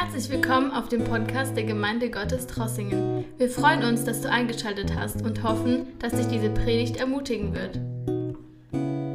[0.00, 3.24] Herzlich willkommen auf dem Podcast der Gemeinde Gottes Trossingen.
[3.36, 7.80] Wir freuen uns, dass du eingeschaltet hast und hoffen, dass dich diese Predigt ermutigen wird.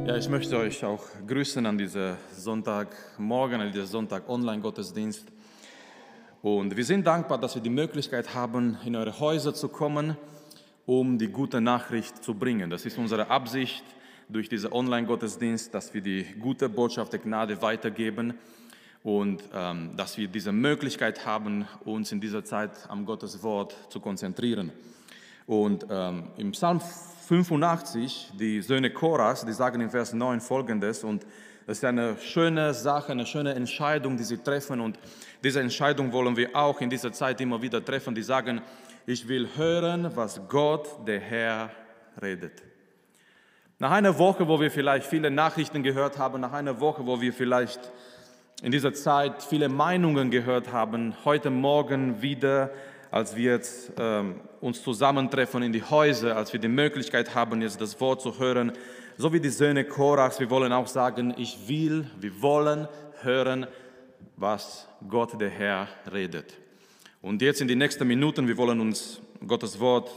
[0.06, 5.24] Ja, ich möchte euch auch grüßen an diesem Sonntagmorgen, an diesem Sonntag-Online-Gottesdienst.
[6.42, 10.18] Und wir sind dankbar, dass wir die Möglichkeit haben, in eure Häuser zu kommen,
[10.84, 12.68] um die gute Nachricht zu bringen.
[12.68, 13.82] Das ist unsere Absicht
[14.28, 18.34] durch diesen Online-Gottesdienst, dass wir die gute Botschaft der Gnade weitergeben
[19.04, 24.00] und ähm, dass wir diese Möglichkeit haben, uns in dieser Zeit am Gottes Wort zu
[24.00, 24.72] konzentrieren.
[25.46, 26.80] Und ähm, im Psalm
[27.28, 31.24] 85, die Söhne Koras, die sagen in Vers 9 folgendes und
[31.66, 34.98] das ist eine schöne Sache, eine schöne Entscheidung, die sie treffen und
[35.42, 38.14] diese Entscheidung wollen wir auch in dieser Zeit immer wieder treffen.
[38.14, 38.62] Die sagen,
[39.06, 41.70] ich will hören, was Gott, der Herr,
[42.22, 42.62] redet.
[43.78, 47.32] Nach einer Woche, wo wir vielleicht viele Nachrichten gehört haben, nach einer Woche, wo wir
[47.32, 47.80] vielleicht
[48.62, 52.70] in dieser Zeit viele Meinungen gehört haben, heute Morgen wieder,
[53.10, 57.80] als wir jetzt ähm, uns zusammentreffen in die Häuser, als wir die Möglichkeit haben, jetzt
[57.80, 58.72] das Wort zu hören,
[59.16, 62.88] so wie die Söhne Korachs, wir wollen auch sagen, ich will, wir wollen
[63.22, 63.66] hören,
[64.36, 66.54] was Gott der Herr redet.
[67.22, 70.10] Und jetzt in die nächsten Minuten, wir wollen uns Gottes Wort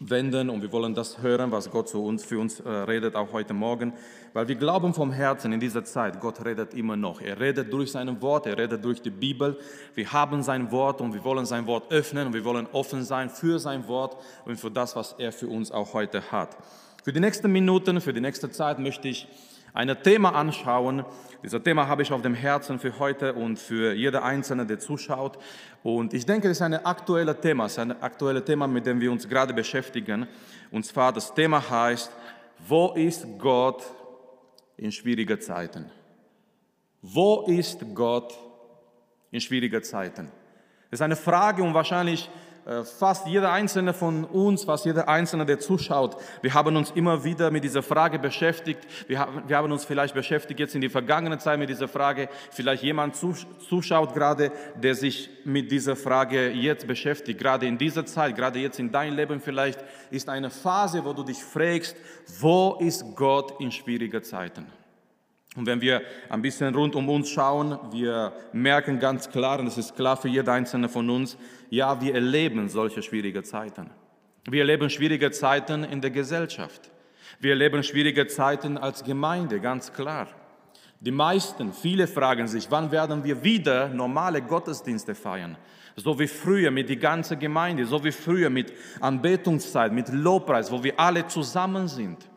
[0.00, 3.32] wenden und wir wollen das hören, was Gott zu uns, für uns äh, redet, auch
[3.32, 3.94] heute Morgen,
[4.34, 7.22] weil wir glauben vom Herzen in dieser Zeit, Gott redet immer noch.
[7.22, 9.58] Er redet durch sein Wort, er redet durch die Bibel.
[9.94, 13.30] Wir haben sein Wort und wir wollen sein Wort öffnen und wir wollen offen sein
[13.30, 16.56] für sein Wort und für das, was er für uns auch heute hat.
[17.02, 19.28] Für die nächsten Minuten, für die nächste Zeit möchte ich
[19.76, 21.04] ein Thema anschauen.
[21.42, 25.38] Dieses Thema habe ich auf dem Herzen für heute und für jeder Einzelne, der zuschaut.
[25.82, 29.00] Und ich denke, es ist ein aktuelles Thema, es ist ein aktuelles Thema, mit dem
[29.00, 30.26] wir uns gerade beschäftigen.
[30.70, 32.10] Und zwar das Thema heißt,
[32.66, 33.82] wo ist Gott
[34.78, 35.90] in schwierigen Zeiten?
[37.02, 38.32] Wo ist Gott
[39.30, 40.32] in schwierigen Zeiten?
[40.90, 42.30] Das ist eine Frage und wahrscheinlich
[42.98, 47.50] fast jeder einzelne von uns, fast jeder einzelne, der zuschaut, wir haben uns immer wieder
[47.50, 48.80] mit dieser Frage beschäftigt.
[49.06, 52.28] Wir haben, wir haben uns vielleicht beschäftigt jetzt in die vergangene Zeit mit dieser Frage.
[52.50, 57.38] Vielleicht jemand zuschaut gerade, der sich mit dieser Frage jetzt beschäftigt.
[57.38, 61.22] Gerade in dieser Zeit, gerade jetzt in deinem Leben vielleicht ist eine Phase, wo du
[61.22, 61.96] dich fragst,
[62.40, 64.66] wo ist Gott in schwierigen Zeiten?
[65.56, 69.78] Und wenn wir ein bisschen rund um uns schauen, wir merken ganz klar, und es
[69.78, 71.38] ist klar für jeder einzelne von uns,
[71.70, 73.90] ja, wir erleben solche schwierige Zeiten.
[74.48, 76.90] Wir erleben schwierige Zeiten in der Gesellschaft.
[77.40, 80.28] Wir erleben schwierige Zeiten als Gemeinde, ganz klar.
[81.00, 85.56] Die meisten, viele fragen sich, wann werden wir wieder normale Gottesdienste feiern?
[85.96, 90.82] So wie früher mit der ganzen Gemeinde, so wie früher mit Anbetungszeit, mit Lobpreis, wo
[90.84, 92.28] wir alle zusammen sind.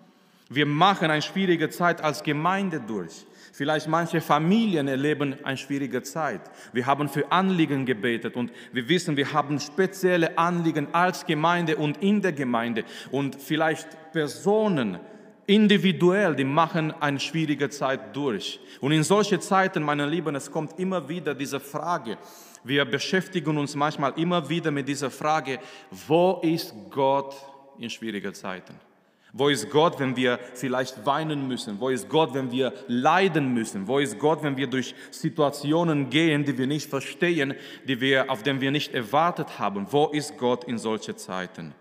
[0.49, 3.25] Wir machen eine schwierige Zeit als Gemeinde durch.
[3.53, 6.41] Vielleicht manche Familien erleben eine schwierige Zeit.
[6.73, 12.01] Wir haben für Anliegen gebetet und wir wissen, wir haben spezielle Anliegen als Gemeinde und
[12.01, 12.83] in der Gemeinde.
[13.11, 14.99] Und vielleicht Personen
[15.45, 18.59] individuell, die machen eine schwierige Zeit durch.
[18.81, 22.17] Und in solche Zeiten, meine Lieben, es kommt immer wieder diese Frage.
[22.63, 25.59] Wir beschäftigen uns manchmal immer wieder mit dieser Frage,
[26.07, 27.35] wo ist Gott
[27.77, 28.88] in schwierigen Zeiten?
[29.31, 31.79] Wo ist Gott, wenn wir vielleicht weinen müssen?
[31.79, 33.87] Wo ist Gott, wenn wir leiden müssen?
[33.87, 37.53] Wo ist Gott, wenn wir durch Situationen gehen, die wir nicht verstehen,
[37.87, 39.85] die wir, auf die wir nicht erwartet haben?
[39.91, 41.75] Wo ist Gott in solchen Zeiten?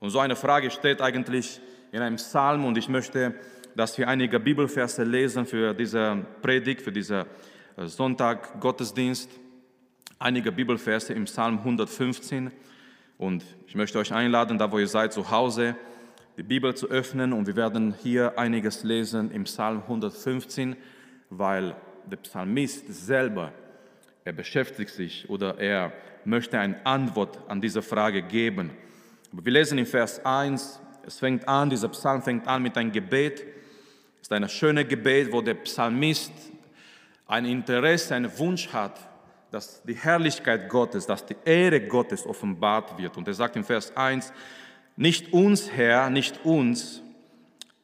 [0.00, 1.60] Und so eine Frage steht eigentlich
[1.92, 3.34] in einem Psalm und ich möchte,
[3.76, 7.24] dass wir einige Bibelverse lesen für diese Predigt, für diesen
[7.76, 9.30] äh, Sonntag Gottesdienst.
[10.18, 12.50] Einige Bibelverse im Psalm 115
[13.18, 15.76] und ich möchte euch einladen, da wo ihr seid, zu Hause,
[16.38, 20.76] die Bibel zu öffnen und wir werden hier einiges lesen im Psalm 115,
[21.30, 21.74] weil
[22.08, 23.52] der Psalmist selber,
[24.24, 25.92] er beschäftigt sich oder er
[26.24, 28.70] möchte eine Antwort an diese Frage geben.
[29.32, 33.40] wir lesen in Vers 1, es fängt an, dieser Psalm fängt an mit einem Gebet.
[34.20, 36.32] Es ist ein schönes Gebet, wo der Psalmist
[37.26, 39.00] ein Interesse, einen Wunsch hat,
[39.50, 43.16] dass die Herrlichkeit Gottes, dass die Ehre Gottes offenbart wird.
[43.16, 44.32] Und er sagt in Vers 1,
[44.98, 47.02] nicht uns, Herr, nicht uns,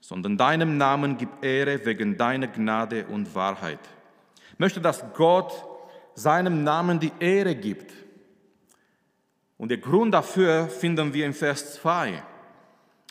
[0.01, 3.79] sondern deinem Namen gib Ehre wegen deiner Gnade und Wahrheit.
[4.53, 5.53] Ich möchte, dass Gott
[6.15, 7.93] seinem Namen die Ehre gibt.
[9.57, 12.21] Und der Grund dafür finden wir in Vers 2.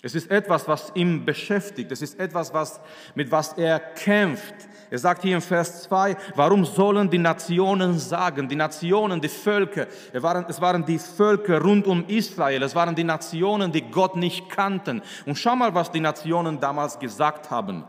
[0.06, 1.90] Es ist etwas, was ihn beschäftigt.
[1.90, 2.82] Es ist etwas, was,
[3.16, 4.54] mit was er kämpft.
[4.92, 9.88] Er sagt hier in Vers 2, warum sollen die Nationen sagen, die Nationen, die Völker,
[10.12, 14.18] es waren, es waren die Völker rund um Israel, es waren die Nationen, die Gott
[14.18, 15.02] nicht kannten.
[15.26, 17.86] Und schau mal, was die Nationen damals gesagt haben.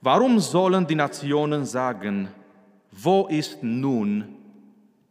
[0.00, 2.28] Warum sollen die Nationen sagen,
[2.90, 4.36] wo ist nun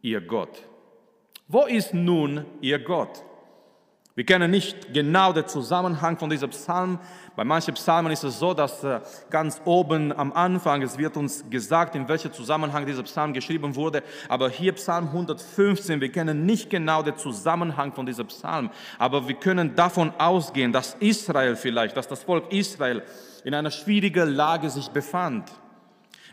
[0.02, 0.60] ihr Gott?
[1.46, 3.22] Wo ist nun ihr Gott?
[4.16, 6.98] Wir kennen nicht genau den Zusammenhang von diesem Psalm.
[7.36, 11.44] Bei manchen Psalmen ist es so, dass äh, ganz oben am Anfang, es wird uns
[11.50, 14.02] gesagt, in welchem Zusammenhang dieser Psalm geschrieben wurde.
[14.30, 18.70] Aber hier Psalm 115, wir kennen nicht genau den Zusammenhang von diesem Psalm.
[18.98, 23.02] Aber wir können davon ausgehen, dass Israel vielleicht, dass das Volk Israel
[23.44, 25.52] in einer schwierigen Lage sich befand.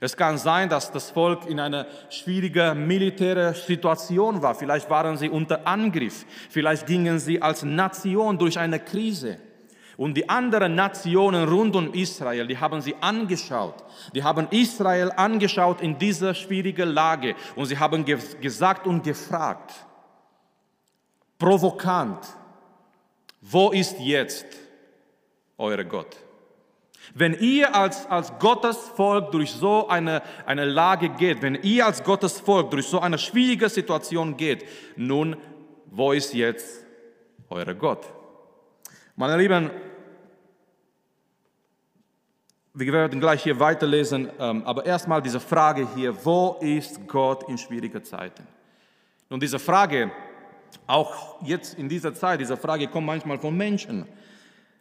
[0.04, 4.54] Es kann sein, dass das Volk in einer schwierigen militärischen Situation war.
[4.54, 6.26] Vielleicht waren sie unter Angriff.
[6.50, 9.38] Vielleicht gingen sie als Nation durch eine Krise.
[9.96, 13.76] Und die anderen Nationen rund um Israel, die haben sie angeschaut.
[14.14, 17.34] Die haben Israel angeschaut in dieser schwierigen Lage.
[17.56, 19.72] Und sie haben ge gesagt und gefragt,
[21.40, 22.28] provokant,
[23.40, 24.48] wo ist jetzt
[25.58, 26.18] euer Gott?
[27.14, 32.04] Wenn ihr als, als Gottes Volk durch so eine, eine Lage geht, wenn ihr als
[32.04, 34.66] Gottes Volk durch so eine schwierige Situation geht,
[34.96, 35.36] nun,
[35.88, 36.86] wo ist jetzt
[37.50, 38.06] euer Gott?
[39.16, 39.70] Meine Lieben,
[42.74, 47.58] wir werden gleich hier weiterlesen, ähm, aber erstmal diese Frage hier, wo ist Gott in
[47.58, 48.48] schwierigen Zeiten?
[49.30, 50.12] Und diese Frage,
[50.88, 54.08] auch jetzt in dieser Zeit, diese Frage kommt manchmal von Menschen.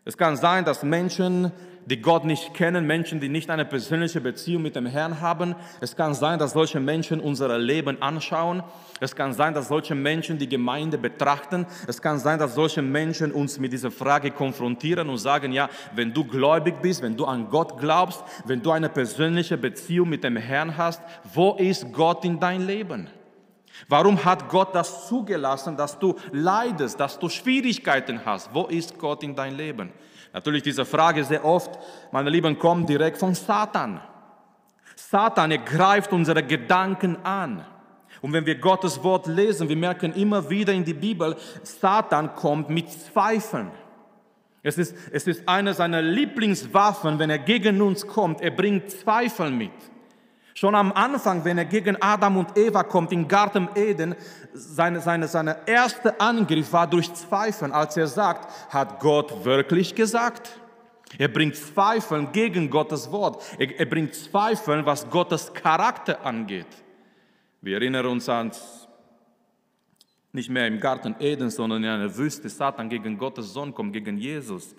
[0.04, 1.52] Es kann sein, dass Menschen
[1.86, 5.54] die Gott nicht kennen, Menschen, die nicht eine persönliche Beziehung mit dem Herrn haben.
[5.80, 8.62] Es kann sein, dass solche Menschen unser Leben anschauen.
[9.00, 11.66] Es kann sein, dass solche Menschen die Gemeinde betrachten.
[11.86, 16.12] Es kann sein, dass solche Menschen uns mit dieser Frage konfrontieren und sagen, ja, wenn
[16.12, 20.36] du gläubig bist, wenn du an Gott glaubst, wenn du eine persönliche Beziehung mit dem
[20.36, 21.02] Herrn hast,
[21.34, 23.08] wo ist Gott in dein Leben?
[23.88, 28.54] Warum hat Gott das zugelassen, dass du leidest, dass du Schwierigkeiten hast?
[28.54, 29.92] Wo ist Gott in dein Leben?
[30.32, 31.78] Natürlich diese Frage sehr oft,
[32.10, 34.00] meine Lieben, kommt direkt von Satan.
[34.96, 37.64] Satan, er greift unsere Gedanken an.
[38.20, 42.70] Und wenn wir Gottes Wort lesen, wir merken immer wieder in die Bibel, Satan kommt
[42.70, 43.72] mit Zweifeln.
[44.62, 48.40] Es ist, es ist eine seiner Lieblingswaffen, wenn er gegen uns kommt.
[48.40, 49.72] Er bringt Zweifel mit.
[50.54, 54.14] Schon am Anfang, wenn er gegen Adam und Eva kommt im Garten Eden,
[54.52, 60.58] seine, seine, seine erste Angriff war durch Zweifeln, als er sagt, hat Gott wirklich gesagt?
[61.18, 63.42] Er bringt Zweifeln gegen Gottes Wort.
[63.58, 66.66] Er, er bringt Zweifeln, was Gottes Charakter angeht.
[67.60, 68.50] Wir erinnern uns an
[70.32, 72.48] nicht mehr im Garten Eden, sondern in einer Wüste.
[72.48, 74.74] Satan gegen Gottes Sohn kommt, gegen Jesus.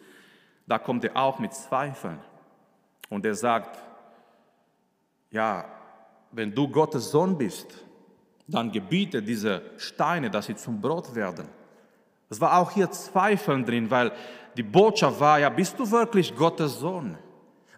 [0.68, 2.20] Da kommt er auch mit Zweifeln.
[3.10, 3.78] Und er sagt,
[5.34, 5.66] ja,
[6.32, 7.68] wenn du Gottes Sohn bist,
[8.48, 11.48] dann gebiete diese Steine, dass sie zum Brot werden.
[12.30, 14.12] Es war auch hier Zweifeln drin, weil
[14.56, 17.18] die Botschaft war, ja, bist du wirklich Gottes Sohn?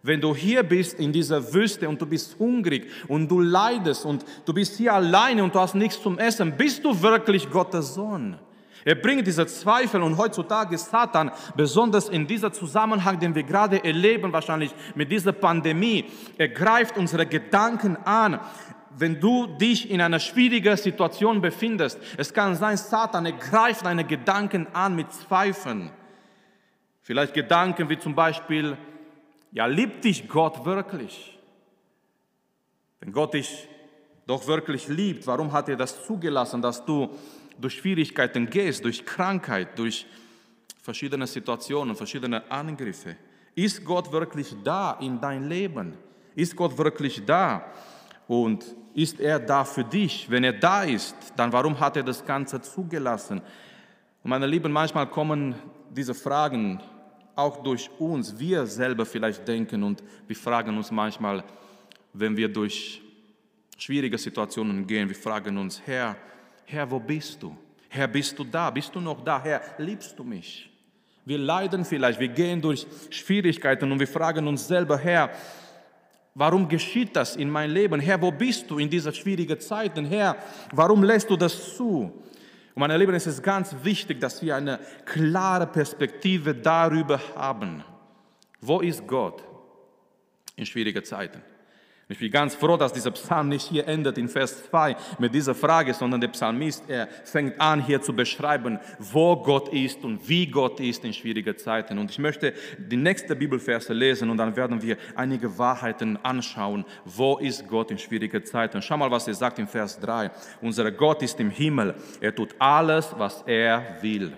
[0.03, 4.23] Wenn du hier bist in dieser Wüste und du bist hungrig und du leidest und
[4.45, 8.37] du bist hier alleine und du hast nichts zum Essen, bist du wirklich Gottes Sohn?
[8.83, 13.83] Er bringt diese Zweifel und heutzutage ist Satan, besonders in dieser Zusammenhang, den wir gerade
[13.83, 16.05] erleben, wahrscheinlich mit dieser Pandemie,
[16.37, 18.39] er greift unsere Gedanken an.
[18.97, 24.05] Wenn du dich in einer schwierigen Situation befindest, es kann sein, Satan, er greift deine
[24.05, 25.91] Gedanken an mit Zweifeln.
[27.01, 28.77] Vielleicht Gedanken wie zum Beispiel,
[29.51, 31.37] ja, liebt dich Gott wirklich?
[32.99, 33.67] Wenn Gott dich
[34.27, 37.09] doch wirklich liebt, warum hat er das zugelassen, dass du
[37.59, 40.05] durch Schwierigkeiten gehst, durch Krankheit, durch
[40.81, 43.15] verschiedene Situationen, verschiedene Angriffe.
[43.55, 45.93] Ist Gott wirklich da in dein Leben?
[46.35, 47.65] Ist Gott wirklich da?
[48.27, 50.29] Und ist er da für dich?
[50.29, 53.41] Wenn er da ist, dann warum hat er das Ganze zugelassen?
[54.23, 55.55] Und meine Lieben, manchmal kommen
[55.91, 56.81] diese Fragen
[57.35, 58.37] auch durch uns.
[58.37, 61.43] Wir selber vielleicht denken und wir fragen uns manchmal,
[62.13, 63.01] wenn wir durch
[63.77, 66.15] schwierige Situationen gehen, wir fragen uns, Herr,
[66.65, 67.55] Herr, wo bist du?
[67.89, 68.69] Herr, bist du da?
[68.69, 69.41] Bist du noch da?
[69.41, 70.69] Herr, liebst du mich?
[71.23, 75.31] Wir leiden vielleicht, wir gehen durch Schwierigkeiten und wir fragen uns selber, Herr,
[76.35, 77.99] warum geschieht das in meinem Leben?
[77.99, 80.05] Herr, wo bist du in dieser schwierigen Zeiten?
[80.05, 80.35] Herr,
[80.71, 82.11] warum lässt du das zu?
[82.75, 87.83] Und meine Lieben, es ist ganz wichtig, dass wir eine klare Perspektive darüber haben.
[88.59, 89.43] Wo ist Gott
[90.55, 91.41] in schwierigen Zeiten?
[92.07, 95.55] Ich bin ganz froh, dass dieser Psalm nicht hier endet in Vers 2 mit dieser
[95.55, 100.45] Frage, sondern der Psalmist, er fängt an hier zu beschreiben, wo Gott ist und wie
[100.45, 101.97] Gott ist in schwierigen Zeiten.
[101.97, 106.85] Und ich möchte die nächste Bibelverse lesen und dann werden wir einige Wahrheiten anschauen.
[107.05, 108.83] Wo ist Gott in schwierigen Zeiten?
[108.83, 110.29] Schau mal, was er sagt in Vers 3.
[110.61, 111.95] Unser Gott ist im Himmel.
[112.21, 114.31] Er tut alles, was er will.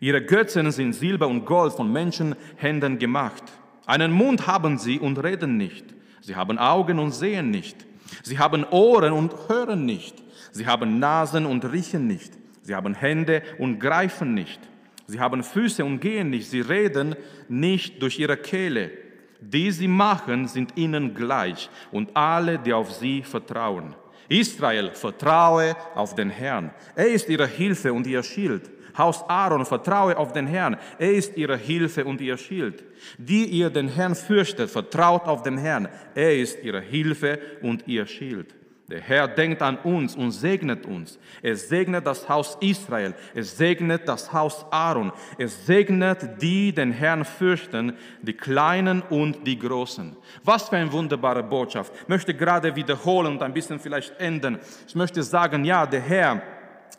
[0.00, 3.44] Ihre Götzen sind Silber und Gold von Menschenhänden gemacht.
[3.86, 5.93] Einen Mund haben sie und reden nicht.
[6.24, 7.76] Sie haben Augen und sehen nicht.
[8.22, 10.22] Sie haben Ohren und hören nicht.
[10.52, 12.32] Sie haben Nasen und riechen nicht.
[12.62, 14.58] Sie haben Hände und greifen nicht.
[15.06, 16.48] Sie haben Füße und gehen nicht.
[16.48, 17.14] Sie reden
[17.50, 18.90] nicht durch ihre Kehle.
[19.38, 23.94] Die sie machen, sind ihnen gleich und alle, die auf sie vertrauen.
[24.30, 26.70] Israel, vertraue auf den Herrn.
[26.94, 28.70] Er ist ihre Hilfe und ihr Schild.
[28.96, 30.76] Haus Aaron, vertraue auf den Herrn.
[30.98, 32.84] Er ist ihre Hilfe und ihr Schild.
[33.18, 35.88] Die ihr den Herrn fürchtet, vertraut auf den Herrn.
[36.14, 38.54] Er ist ihre Hilfe und ihr Schild.
[38.88, 41.18] Der Herr denkt an uns und segnet uns.
[41.40, 43.14] Er segnet das Haus Israel.
[43.34, 45.10] Er segnet das Haus Aaron.
[45.38, 50.14] Er segnet die den Herrn fürchten, die Kleinen und die Großen.
[50.42, 51.94] Was für eine wunderbare Botschaft.
[52.02, 54.58] Ich möchte gerade wiederholen und ein bisschen vielleicht ändern.
[54.86, 56.42] Ich möchte sagen, ja, der Herr,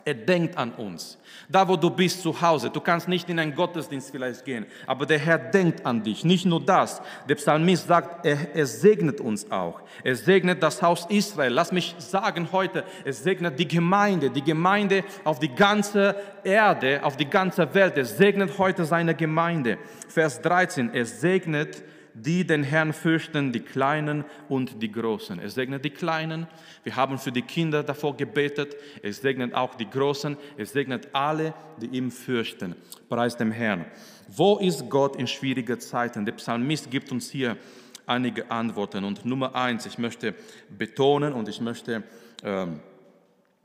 [0.04, 1.18] er denkt an uns.
[1.48, 5.06] Da, wo du bist zu Hause, du kannst nicht in einen Gottesdienst vielleicht gehen, aber
[5.06, 6.24] der Herr denkt an dich.
[6.24, 9.80] Nicht nur das, der Psalmist sagt, er, er segnet uns auch.
[10.02, 11.52] Er segnet das Haus Israel.
[11.52, 17.16] Lass mich sagen heute, er segnet die Gemeinde, die Gemeinde auf die ganze Erde, auf
[17.16, 17.96] die ganze Welt.
[17.96, 19.78] Er segnet heute seine Gemeinde.
[20.08, 21.84] Vers 13, er segnet
[22.24, 25.38] die den Herrn fürchten, die Kleinen und die Großen.
[25.38, 26.46] Er segnet die Kleinen.
[26.82, 28.74] Wir haben für die Kinder davor gebetet.
[29.02, 30.36] Er segnet auch die Großen.
[30.56, 32.74] Er segnet alle, die ihm fürchten.
[33.10, 33.84] Preis dem Herrn.
[34.28, 36.24] Wo ist Gott in schwierigen Zeiten?
[36.24, 37.58] Der Psalmist gibt uns hier
[38.06, 39.04] einige Antworten.
[39.04, 40.34] Und Nummer eins, ich möchte
[40.70, 42.02] betonen und ich möchte
[42.42, 42.80] ähm,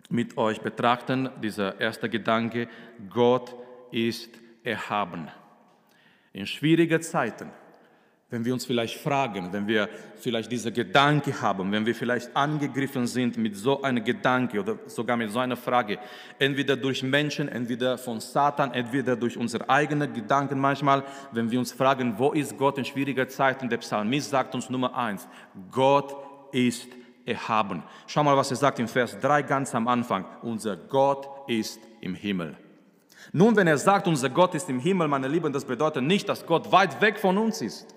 [0.09, 2.67] mit euch betrachten, dieser erste Gedanke,
[3.09, 3.55] Gott
[3.91, 4.29] ist
[4.63, 5.29] erhaben.
[6.33, 7.49] In schwierigen Zeiten
[8.31, 13.05] wenn wir uns vielleicht fragen, wenn wir vielleicht diese Gedanke haben, wenn wir vielleicht angegriffen
[13.05, 15.99] sind mit so einem Gedanke oder sogar mit so einer Frage,
[16.39, 21.73] entweder durch Menschen, entweder von Satan, entweder durch unsere eigenen Gedanken manchmal, wenn wir uns
[21.73, 25.27] fragen, wo ist Gott in schwieriger Zeiten, der Psalmist sagt uns Nummer eins,
[25.69, 26.15] Gott
[26.53, 26.87] ist
[27.25, 27.83] erhaben.
[28.07, 32.15] Schau mal, was er sagt im Vers 3 ganz am Anfang, unser Gott ist im
[32.15, 32.55] Himmel.
[33.33, 36.45] Nun, wenn er sagt, unser Gott ist im Himmel, meine Lieben, das bedeutet nicht, dass
[36.45, 37.93] Gott weit weg von uns ist.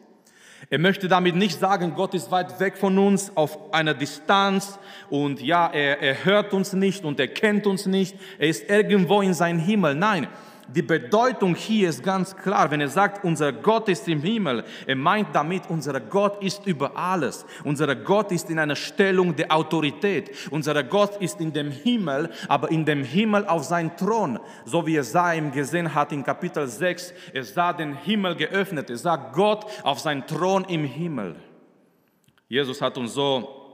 [0.70, 4.78] Er möchte damit nicht sagen, Gott ist weit weg von uns auf einer Distanz
[5.10, 8.16] und ja, er, er hört uns nicht und er kennt uns nicht.
[8.38, 9.94] Er ist irgendwo in seinem Himmel.
[9.94, 10.28] Nein,
[10.68, 12.70] die Bedeutung hier ist ganz klar.
[12.70, 16.96] Wenn er sagt, unser Gott ist im Himmel, er meint damit, unser Gott ist über
[16.96, 17.44] alles.
[17.64, 20.30] Unser Gott ist in einer Stellung der Autorität.
[20.50, 24.38] Unser Gott ist in dem Himmel, aber in dem Himmel auf seinem Thron.
[24.64, 28.88] So wie Jesaja gesehen hat in Kapitel 6, er sah den Himmel geöffnet.
[28.88, 31.36] Er sah Gott auf seinem Thron im Himmel.
[32.48, 33.64] Jesus hat uns so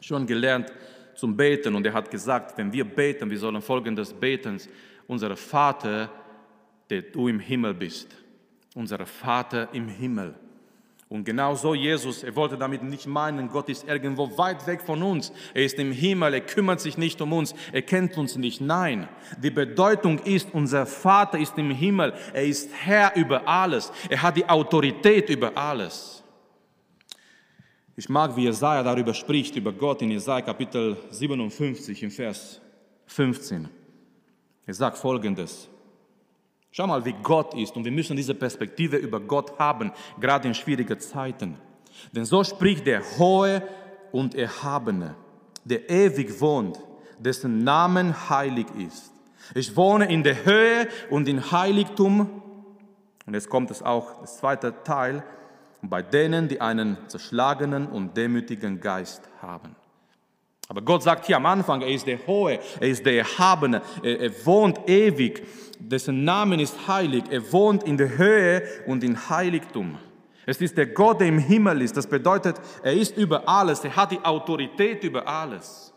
[0.00, 0.72] schon gelernt
[1.14, 4.60] zum Beten und er hat gesagt, wenn wir beten, wir sollen folgendes beten
[5.08, 6.10] unser Vater,
[6.88, 8.14] der du im Himmel bist.
[8.76, 10.36] Unser Vater im Himmel.
[11.08, 15.02] Und genau so Jesus, er wollte damit nicht meinen, Gott ist irgendwo weit weg von
[15.02, 15.32] uns.
[15.54, 18.60] Er ist im Himmel, er kümmert sich nicht um uns, er kennt uns nicht.
[18.60, 19.08] Nein,
[19.42, 24.36] die Bedeutung ist, unser Vater ist im Himmel, er ist Herr über alles, er hat
[24.36, 26.22] die Autorität über alles.
[27.96, 32.60] Ich mag, wie Jesaja darüber spricht, über Gott in Jesaja Kapitel 57 im Vers
[33.06, 33.77] 15.
[34.68, 35.66] Er sagt folgendes.
[36.70, 40.54] Schau mal, wie Gott ist und wir müssen diese Perspektive über Gott haben, gerade in
[40.54, 41.56] schwierigen Zeiten.
[42.12, 43.62] Denn so spricht der Hohe
[44.12, 45.14] und Erhabene,
[45.64, 46.78] der ewig wohnt,
[47.18, 49.10] dessen Namen heilig ist.
[49.54, 52.42] Ich wohne in der Höhe und im Heiligtum.
[53.24, 55.24] Und jetzt kommt es auch, das zweite Teil,
[55.80, 59.77] bei denen, die einen zerschlagenen und demütigen Geist haben.
[60.68, 64.20] Aber Gott sagt hier am Anfang, er ist der Hohe, er ist der Erhabene, er,
[64.20, 65.42] er wohnt ewig,
[65.78, 69.98] dessen Name ist heilig, er wohnt in der Höhe und im Heiligtum.
[70.44, 71.96] Es ist der Gott, der im Himmel ist.
[71.96, 75.92] Das bedeutet, er ist über alles, er hat die Autorität über alles.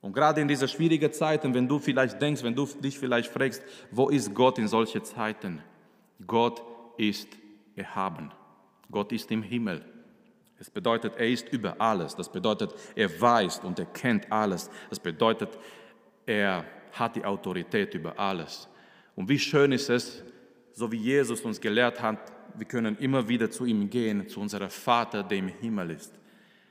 [0.00, 3.62] Und gerade in dieser schwierigen Zeiten, wenn du vielleicht denkst, wenn du dich vielleicht fragst,
[3.90, 5.60] wo ist Gott in solchen Zeiten?
[6.24, 6.62] Gott
[6.96, 7.28] ist
[7.74, 8.30] erhaben.
[8.90, 9.84] Gott ist im Himmel.
[10.60, 12.16] Es bedeutet, er ist über alles.
[12.16, 14.70] Das bedeutet, er weiß und er kennt alles.
[14.90, 15.56] Das bedeutet,
[16.26, 18.68] er hat die Autorität über alles.
[19.14, 20.22] Und wie schön ist es,
[20.72, 24.70] so wie Jesus uns gelehrt hat, wir können immer wieder zu ihm gehen, zu unserem
[24.70, 26.18] Vater, der im Himmel ist.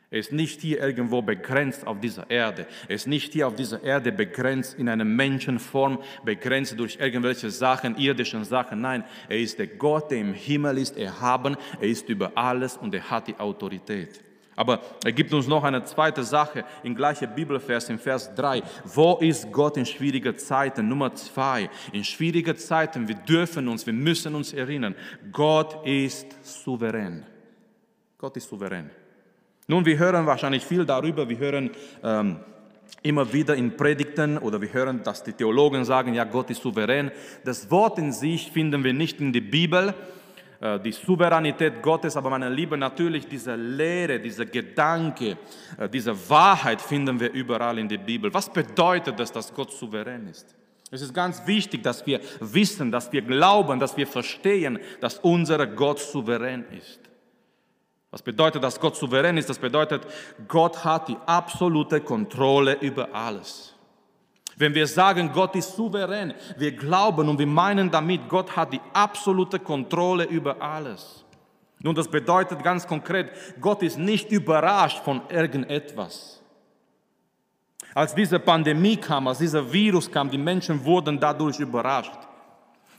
[0.09, 2.65] Er ist nicht hier irgendwo begrenzt auf dieser Erde.
[2.87, 7.97] Er ist nicht hier auf dieser Erde begrenzt in einer Menschenform, begrenzt durch irgendwelche Sachen,
[7.97, 8.79] irdischen Sachen.
[8.79, 11.57] Nein, er ist der Gott, der im Himmel ist, erhaben.
[11.81, 14.21] Er ist über alles und er hat die Autorität.
[14.55, 18.63] Aber er gibt uns noch eine zweite Sache im gleichen Bibelvers, im Vers 3.
[18.85, 20.87] Wo ist Gott in schwierigen Zeiten?
[20.87, 21.69] Nummer zwei.
[21.91, 24.95] In schwierigen Zeiten, wir dürfen uns, wir müssen uns erinnern,
[25.33, 27.23] Gott ist souverän.
[28.17, 28.89] Gott ist souverän.
[29.69, 31.71] Nun, wir hören wahrscheinlich viel darüber, wir hören
[32.01, 32.37] ähm,
[33.03, 37.11] immer wieder in Predigten oder wir hören, dass die Theologen sagen, ja, Gott ist souverän.
[37.43, 39.93] Das Wort in sich finden wir nicht in der Bibel,
[40.61, 45.37] äh, die Souveränität Gottes, aber meine Liebe, natürlich diese Lehre, dieser Gedanke,
[45.77, 48.33] äh, diese Wahrheit finden wir überall in der Bibel.
[48.33, 50.55] Was bedeutet das, dass Gott souverän ist?
[50.91, 55.67] Es ist ganz wichtig, dass wir wissen, dass wir glauben, dass wir verstehen, dass unser
[55.67, 57.06] Gott souverän ist.
[58.11, 59.49] Was bedeutet, dass Gott souverän ist?
[59.49, 60.07] Das bedeutet,
[60.47, 63.73] Gott hat die absolute Kontrolle über alles.
[64.55, 68.81] Wenn wir sagen, Gott ist souverän, wir glauben und wir meinen damit, Gott hat die
[68.93, 71.25] absolute Kontrolle über alles.
[71.79, 76.41] Nun, das bedeutet ganz konkret, Gott ist nicht überrascht von irgendetwas.
[77.93, 82.26] Als diese Pandemie kam, als dieser Virus kam, die Menschen wurden dadurch überrascht.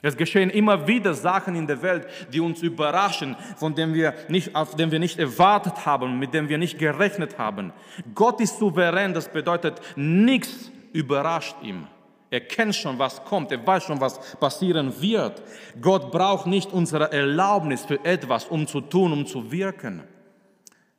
[0.01, 4.55] Es geschehen immer wieder Sachen in der Welt, die uns überraschen, von denen wir nicht,
[4.55, 7.73] auf denen wir nicht erwartet haben, mit denen wir nicht gerechnet haben.
[8.15, 11.87] Gott ist souverän, das bedeutet, nichts überrascht ihn.
[12.31, 15.43] Er kennt schon, was kommt, er weiß schon, was passieren wird.
[15.81, 20.05] Gott braucht nicht unsere Erlaubnis für etwas, um zu tun, um zu wirken.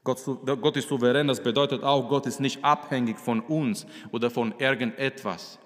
[0.04, 4.56] Gott, Gott ist souverän, das bedeutet auch, Gott ist nicht abhängig von uns oder von
[4.58, 5.60] irgendetwas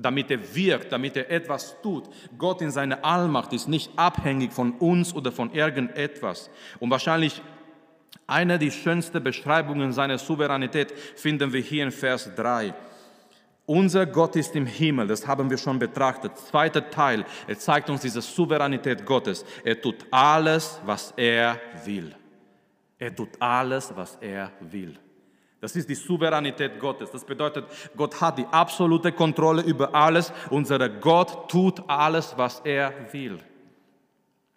[0.00, 2.04] damit er wirkt, damit er etwas tut.
[2.38, 6.50] Gott in seiner Allmacht ist nicht abhängig von uns oder von irgendetwas.
[6.78, 7.42] Und wahrscheinlich
[8.26, 12.74] eine der schönsten Beschreibungen seiner Souveränität finden wir hier in Vers 3.
[13.66, 16.36] Unser Gott ist im Himmel, das haben wir schon betrachtet.
[16.36, 19.44] Zweiter Teil, er zeigt uns diese Souveränität Gottes.
[19.64, 22.14] Er tut alles, was er will.
[22.98, 24.98] Er tut alles, was er will.
[25.60, 27.10] Das ist die Souveränität Gottes.
[27.10, 30.32] Das bedeutet, Gott hat die absolute Kontrolle über alles.
[30.48, 33.38] Unser Gott tut alles, was er will.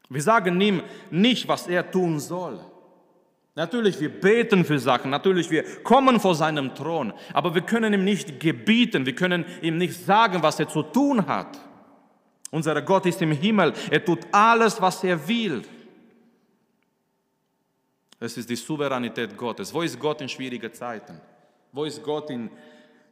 [0.10, 0.82] Wir sagen ihm
[1.12, 2.60] nicht, was er tun soll.
[3.56, 8.04] Natürlich, wir beten für Sachen, natürlich, wir kommen vor seinem Thron, aber wir können ihm
[8.04, 11.60] nicht gebieten, wir können ihm nicht sagen, was er zu tun hat.
[12.50, 15.62] Unser Gott ist im Himmel, er tut alles, was er will.
[18.24, 19.74] Es ist die Souveränität Gottes.
[19.74, 21.20] Wo ist Gott in schwierigen Zeiten?
[21.74, 22.50] Wo ist Gott in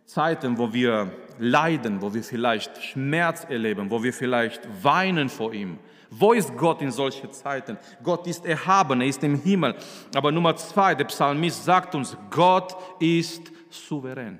[0.05, 5.79] Zeiten, wo wir leiden, wo wir vielleicht Schmerz erleben, wo wir vielleicht weinen vor ihm?
[6.09, 7.77] Wo ist Gott in solchen Zeiten?
[8.01, 9.75] Gott ist erhaben, er ist im Himmel.
[10.15, 14.39] Aber Nummer zwei, der Psalmist sagt uns, Gott ist souverän.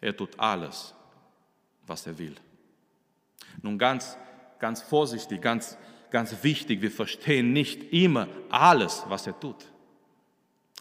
[0.00, 0.94] Er tut alles,
[1.86, 2.36] was er will.
[3.60, 4.16] Nun ganz,
[4.58, 5.76] ganz vorsichtig, ganz
[6.12, 9.56] ganz wichtig, wir verstehen nicht immer alles, was er tut.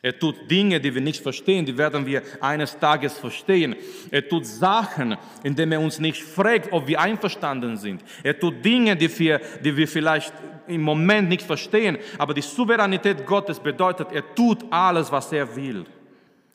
[0.03, 3.75] Er tut Dinge, die wir nicht verstehen, die werden wir eines Tages verstehen.
[4.09, 8.03] Er tut Sachen, indem er uns nicht fragt, ob wir einverstanden sind.
[8.23, 10.33] Er tut Dinge, die wir, die wir vielleicht
[10.67, 15.85] im Moment nicht verstehen, aber die Souveränität Gottes bedeutet, er tut alles, was er will.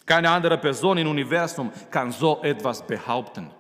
[0.05, 3.51] Keine andere Person im Universum kann so etwas behaupten.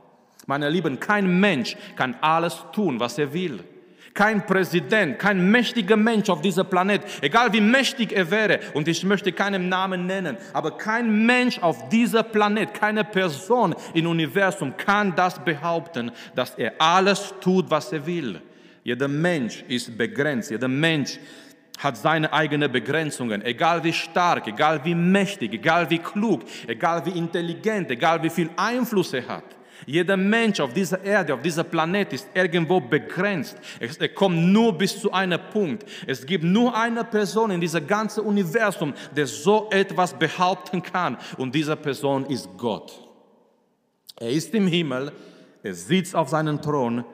[0.46, 3.62] Meine Lieben, kein Mensch kann alles tun, was er will
[4.16, 9.04] kein Präsident, kein mächtiger Mensch auf diesem Planet, egal wie mächtig er wäre, und ich
[9.04, 15.14] möchte keinen Namen nennen, aber kein Mensch auf diesem Planet, keine Person im Universum kann
[15.14, 18.40] das behaupten, dass er alles tut, was er will.
[18.82, 21.18] Jeder Mensch ist begrenzt, jeder Mensch
[21.78, 27.10] hat seine eigenen Begrenzungen, egal wie stark, egal wie mächtig, egal wie klug, egal wie
[27.10, 29.44] intelligent, egal wie viel Einfluss er hat.
[29.84, 33.58] Jeder Mensch auf dieser Erde, auf dieser Planet ist irgendwo begrenzt.
[33.78, 35.84] Er kommt nur bis zu einem Punkt.
[36.06, 41.18] Es gibt nur eine Person in diesem ganzen Universum, der so etwas behaupten kann.
[41.36, 43.06] Und diese Person ist Gott.
[44.18, 45.12] Er ist im Himmel,
[45.62, 47.04] er sitzt auf seinem Thron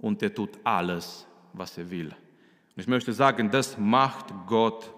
[0.00, 2.08] und er tut alles, was er will.
[2.08, 4.90] Und ich möchte sagen, das macht Gott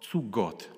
[0.00, 0.70] zu Gott.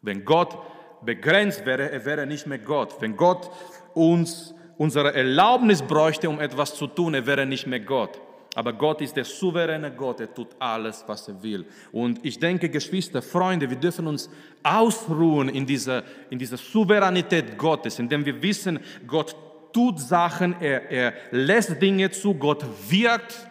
[0.00, 0.56] Wenn Gott
[1.02, 3.00] begrenzt wäre, er wäre nicht mehr Gott.
[3.00, 3.50] Wenn Gott
[3.98, 8.20] uns unsere Erlaubnis bräuchte, um etwas zu tun, er wäre nicht mehr Gott.
[8.54, 11.66] Aber Gott ist der souveräne Gott, er tut alles, was er will.
[11.92, 14.30] Und ich denke, Geschwister, Freunde, wir dürfen uns
[14.62, 19.36] ausruhen in dieser, in dieser Souveränität Gottes, indem wir wissen, Gott
[19.72, 23.46] tut Sachen, er, er lässt Dinge zu, Gott wirkt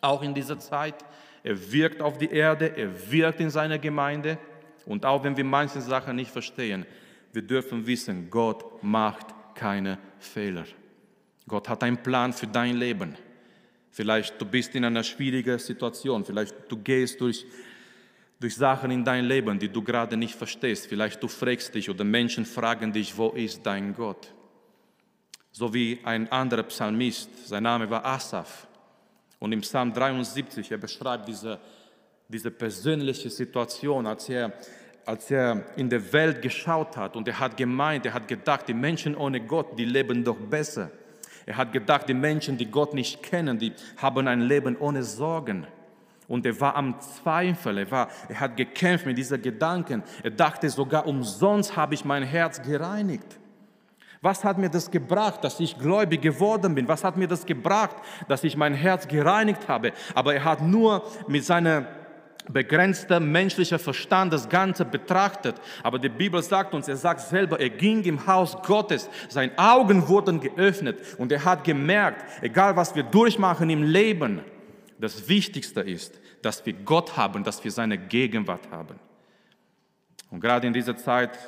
[0.00, 0.94] auch in dieser Zeit.
[1.42, 4.38] Er wirkt auf die Erde, er wirkt in seiner Gemeinde.
[4.86, 6.86] Und auch wenn wir manche Sachen nicht verstehen,
[7.32, 9.26] wir dürfen wissen, Gott macht
[9.62, 10.64] keine Fehler.
[11.46, 13.16] Gott hat einen Plan für dein Leben.
[13.92, 17.46] Vielleicht du bist in einer schwierigen Situation, vielleicht du gehst durch,
[18.40, 20.88] durch Sachen in dein Leben, die du gerade nicht verstehst.
[20.88, 24.34] Vielleicht du fragst dich oder Menschen fragen dich, wo ist dein Gott?
[25.52, 28.66] So wie ein anderer Psalmist, sein Name war Asaf.
[29.38, 31.60] Und im Psalm 73, er beschreibt diese,
[32.26, 34.52] diese persönliche Situation, als er
[35.06, 38.74] als er in der Welt geschaut hat und er hat gemeint, er hat gedacht, die
[38.74, 40.90] Menschen ohne Gott, die leben doch besser.
[41.44, 45.66] Er hat gedacht, die Menschen, die Gott nicht kennen, die haben ein Leben ohne Sorgen.
[46.28, 50.02] Und er war am Zweifel, er, war, er hat gekämpft mit diesen Gedanken.
[50.22, 53.38] Er dachte sogar, umsonst habe ich mein Herz gereinigt.
[54.20, 56.86] Was hat mir das gebracht, dass ich gläubig geworden bin?
[56.86, 57.96] Was hat mir das gebracht,
[58.28, 59.92] dass ich mein Herz gereinigt habe?
[60.14, 61.86] Aber er hat nur mit seiner
[62.48, 65.56] begrenzter menschlicher Verstand das Ganze betrachtet.
[65.82, 70.08] Aber die Bibel sagt uns, er sagt selber, er ging im Haus Gottes, seine Augen
[70.08, 74.40] wurden geöffnet und er hat gemerkt, egal was wir durchmachen im Leben,
[74.98, 78.98] das Wichtigste ist, dass wir Gott haben, dass wir seine Gegenwart haben.
[80.30, 81.38] Und gerade in dieser Zeit,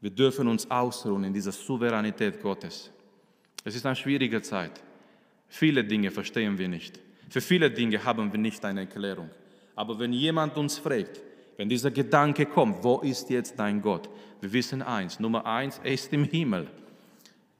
[0.00, 2.90] wir dürfen uns ausruhen in dieser Souveränität Gottes.
[3.62, 4.82] Es ist eine schwierige Zeit.
[5.48, 7.00] Viele Dinge verstehen wir nicht.
[7.30, 9.30] Für viele Dinge haben wir nicht eine Erklärung.
[9.74, 11.20] Aber wenn jemand uns fragt,
[11.56, 14.08] wenn dieser Gedanke kommt, wo ist jetzt dein Gott?
[14.40, 16.68] Wir wissen eins, Nummer eins, er ist im Himmel.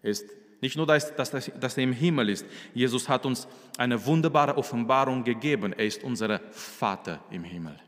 [0.03, 0.27] Er ist
[0.61, 2.47] nicht nur, dass, dass, dass er im Himmel ist.
[2.73, 3.47] Jesus hat uns
[3.77, 5.73] eine wunderbare Offenbarung gegeben.
[5.73, 7.79] Er ist unser Vater im Himmel.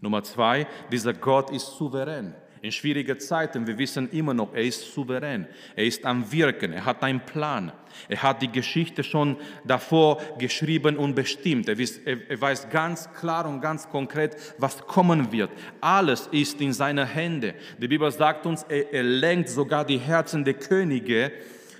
[0.00, 4.90] Nummer zwei, dieser Gott ist souverän in schwierigen Zeiten, wir wissen immer noch, er ist
[4.94, 5.46] souverän,
[5.76, 7.70] er ist am Wirken, er hat einen Plan,
[8.08, 13.46] er hat die Geschichte schon davor geschrieben und bestimmt, er weiß, er weiß ganz klar
[13.46, 15.50] und ganz konkret, was kommen wird.
[15.82, 17.54] Alles ist in seiner Hände.
[17.76, 21.32] Die Bibel sagt uns, er, er lenkt sogar die Herzen der Könige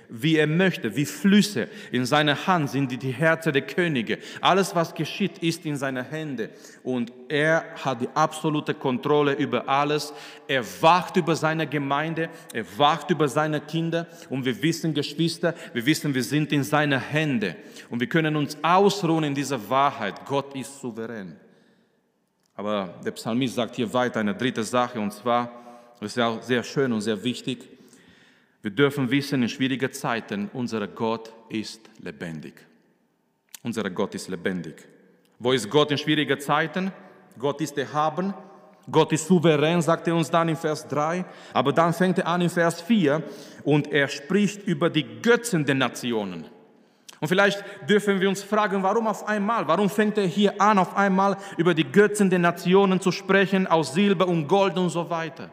[0.09, 1.67] wie er möchte, wie Flüsse.
[1.91, 4.19] In seiner Hand sind die, Herzen der Könige.
[4.41, 6.49] Alles, was geschieht, ist in seiner Hände.
[6.83, 10.13] Und er hat die absolute Kontrolle über alles.
[10.47, 14.07] Er wacht über seine Gemeinde, er wacht über seine Kinder.
[14.29, 17.55] Und wir wissen, Geschwister, wir wissen, wir sind in seiner Hände.
[17.89, 20.25] Und wir können uns ausruhen in dieser Wahrheit.
[20.25, 21.35] Gott ist souverän.
[22.55, 25.51] Aber der Psalmist sagt hier weiter eine dritte Sache, und zwar,
[25.99, 27.74] das ist ja auch sehr schön und sehr wichtig,
[28.65, 32.55] wir dürfen wissen, in schwierigen Zeiten, unser Gott ist lebendig.
[33.61, 34.87] Unser Gott ist lebendig.
[35.37, 36.91] Wo ist Gott in schwierigen Zeiten?
[37.37, 38.33] Gott ist erhaben.
[38.89, 41.25] Gott ist souverän, sagt er uns dann in Vers 3.
[41.53, 43.21] Aber dann fängt er an in Vers 4
[43.65, 46.45] und er spricht über die Götzen der Nationen.
[47.19, 49.67] Und vielleicht dürfen wir uns fragen, warum auf einmal?
[49.67, 53.93] Warum fängt er hier an, auf einmal über die Götzen der Nationen zu sprechen, aus
[53.93, 55.51] Silber und Gold und so weiter?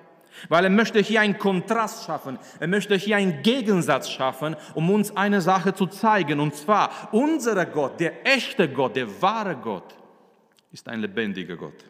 [0.49, 5.17] Weil er möchte hier einen Kontrast schaffen, er möchte hier einen Gegensatz schaffen, um uns
[5.17, 6.41] eine Sache zu zeigen.
[6.41, 9.95] Und zwar, unser Gott, der echte Gott, der wahre Gott,
[10.73, 11.85] ist ein lebendiger Gott.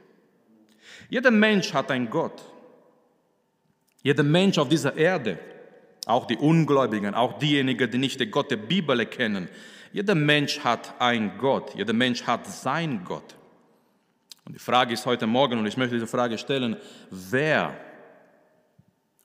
[1.08, 2.42] Jeder Mensch hat einen Gott.
[4.02, 5.38] Jeder Mensch auf dieser Erde,
[6.06, 9.48] auch die Ungläubigen, auch diejenigen, die nicht den Gott der Bibel erkennen,
[9.92, 13.36] jeder Mensch hat einen Gott, jeder Mensch hat seinen Gott.
[14.44, 16.76] Und die Frage ist heute Morgen, und ich möchte diese Frage stellen,
[17.10, 17.76] wer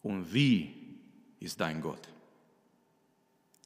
[0.07, 0.73] und wie
[1.41, 1.99] ist dein Gott?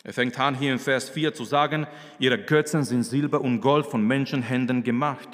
[0.03, 1.85] Er fängt an hier in Vers 4 zu sagen,
[2.17, 5.29] ihre Götzen sind Silber und Gold von Menschenhänden gemacht.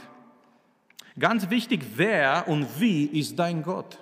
[1.18, 3.98] Ganz wichtig, wer und wie ist dein Gott?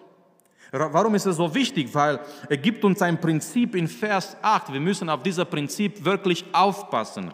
[0.72, 1.94] Warum ist es so wichtig?
[1.94, 4.74] Weil er gibt uns ein Prinzip in Vers 8.
[4.74, 7.32] Wir müssen auf dieses Prinzip wirklich aufpassen.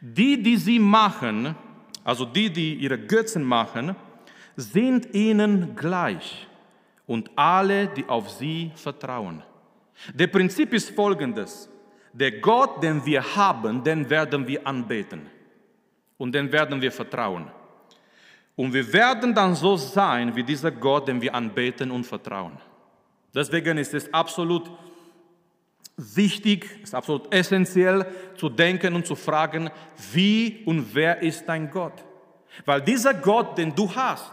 [0.00, 1.54] Die, die sie machen,
[2.02, 3.94] also die, die ihre Götzen machen,
[4.56, 6.48] sind ihnen gleich
[7.10, 9.42] und alle, die auf sie vertrauen.
[10.14, 11.68] Der Prinzip ist folgendes.
[12.12, 15.22] Der Gott, den wir haben, den werden wir anbeten
[16.18, 17.50] und den werden wir vertrauen.
[18.54, 22.56] Und wir werden dann so sein wie dieser Gott, den wir anbeten und vertrauen.
[23.34, 24.70] Deswegen ist es absolut
[25.96, 29.68] wichtig, ist absolut essentiell zu denken und zu fragen,
[30.12, 32.04] wie und wer ist dein Gott?
[32.64, 34.30] Weil dieser Gott, den du hast,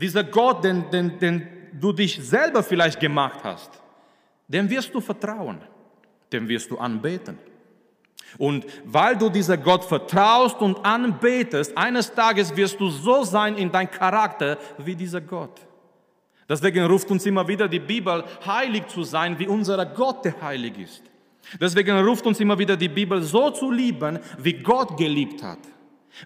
[0.00, 3.70] dieser Gott, den, den, den, du dich selber vielleicht gemacht hast,
[4.46, 5.60] dem wirst du vertrauen,
[6.32, 7.38] dem wirst du anbeten.
[8.36, 13.72] Und weil du dieser Gott vertraust und anbetest, eines Tages wirst du so sein in
[13.72, 15.60] dein Charakter wie dieser Gott.
[16.48, 20.78] Deswegen ruft uns immer wieder die Bibel, heilig zu sein, wie unser Gott, der heilig
[20.78, 21.02] ist.
[21.60, 25.60] Deswegen ruft uns immer wieder die Bibel, so zu lieben, wie Gott geliebt hat.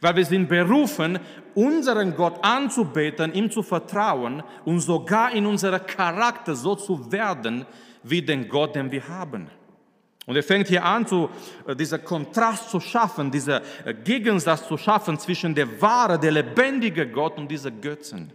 [0.00, 1.18] Weil wir sind berufen,
[1.54, 7.66] unseren Gott anzubeten, ihm zu vertrauen und sogar in unserem Charakter so zu werden,
[8.02, 9.48] wie den Gott, den wir haben.
[10.26, 11.28] Und er fängt hier an, zu,
[11.66, 17.08] äh, dieser Kontrast zu schaffen, dieser äh, Gegensatz zu schaffen zwischen der wahre, der lebendige
[17.08, 18.32] Gott und dieser Götzen.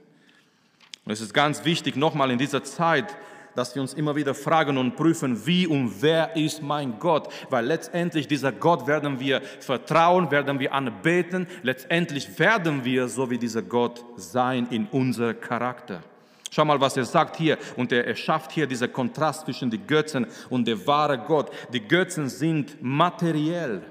[1.06, 3.16] Und es ist ganz wichtig, nochmal in dieser Zeit,
[3.58, 7.28] dass wir uns immer wieder fragen und prüfen, wie und wer ist mein Gott?
[7.50, 13.40] Weil letztendlich dieser Gott werden wir vertrauen, werden wir anbeten, letztendlich werden wir so wie
[13.40, 16.04] dieser Gott sein in unser Charakter.
[16.52, 17.58] Schau mal, was er sagt hier.
[17.76, 21.50] Und er, er schafft hier diesen Kontrast zwischen den Götzen und der wahre Gott.
[21.74, 23.82] Die Götzen sind materiell,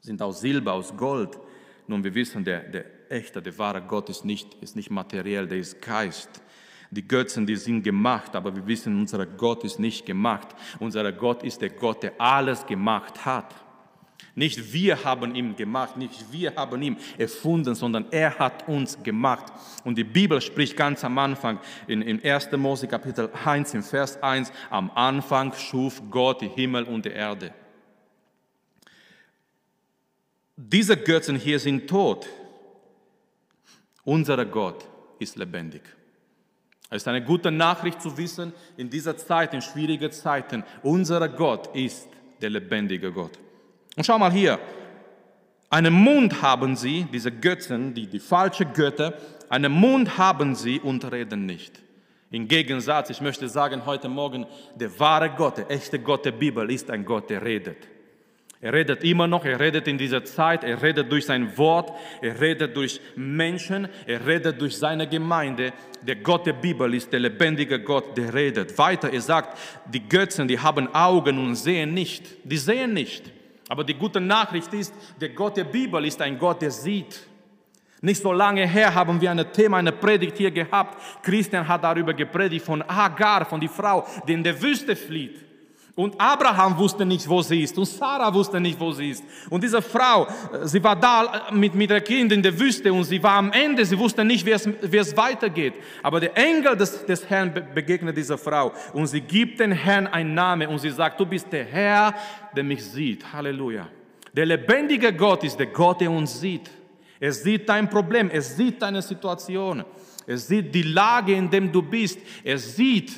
[0.00, 1.36] sind aus Silber, aus Gold.
[1.88, 5.58] Nun, wir wissen, der, der echte, der wahre Gott ist nicht, ist nicht materiell, der
[5.58, 6.40] ist Geist.
[6.90, 10.48] Die Götzen, die sind gemacht, aber wir wissen, unser Gott ist nicht gemacht.
[10.80, 13.54] Unser Gott ist der Gott, der alles gemacht hat.
[14.34, 19.52] Nicht wir haben ihn gemacht, nicht wir haben ihn erfunden, sondern er hat uns gemacht.
[19.84, 22.50] Und die Bibel spricht ganz am Anfang in, in 1.
[22.52, 27.52] Mose Kapitel 1, im Vers 1, am Anfang schuf Gott die Himmel und die Erde.
[30.56, 32.26] Diese Götzen hier sind tot.
[34.04, 34.86] Unser Gott
[35.18, 35.82] ist lebendig.
[36.90, 41.74] Es ist eine gute Nachricht zu wissen, in dieser Zeit, in schwierigen Zeiten, unser Gott
[41.74, 42.08] ist
[42.42, 43.38] der lebendige Gott.
[43.96, 44.58] Und schau mal hier,
[45.70, 49.14] einen Mund haben sie, diese Götzen, die, die falsche Götter,
[49.48, 51.80] einen Mund haben sie und reden nicht.
[52.32, 56.68] Im Gegensatz, ich möchte sagen heute Morgen, der wahre Gott, der echte Gott der Bibel
[56.70, 57.88] ist ein Gott, der redet.
[58.62, 62.38] Er redet immer noch, er redet in dieser Zeit, er redet durch sein Wort, er
[62.38, 65.72] redet durch Menschen, er redet durch seine Gemeinde.
[66.02, 68.76] Der Gott der Bibel ist der lebendige Gott, der redet.
[68.76, 72.24] Weiter, er sagt, die Götzen, die haben Augen und sehen nicht.
[72.44, 73.30] Die sehen nicht.
[73.70, 77.18] Aber die gute Nachricht ist, der Gott der Bibel ist ein Gott, der sieht.
[78.02, 81.22] Nicht so lange her haben wir ein Thema, eine Predigt hier gehabt.
[81.22, 85.49] Christian hat darüber gepredigt von Agar, von der Frau, die in der Wüste flieht.
[85.96, 87.76] Und Abraham wusste nicht, wo sie ist.
[87.76, 89.24] Und Sarah wusste nicht, wo sie ist.
[89.48, 92.92] Und diese Frau, äh, sie war da äh, mit, mit der Kind in der Wüste
[92.92, 93.84] und sie war am Ende.
[93.84, 95.74] Sie wusste nicht, wie es, wie es weitergeht.
[96.02, 100.34] Aber der Engel des, des Herrn begegnet dieser Frau und sie gibt den Herrn einen
[100.34, 102.14] Namen und sie sagt, du bist der Herr,
[102.54, 103.32] der mich sieht.
[103.32, 103.88] Halleluja.
[104.32, 106.70] Der lebendige Gott ist der Gott, der uns sieht.
[107.18, 109.84] Er sieht dein Problem, er sieht deine Situation,
[110.26, 113.12] er sieht die Lage, in der du bist, er sieht